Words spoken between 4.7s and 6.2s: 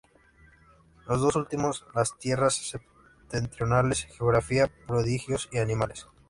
prodigios y animales.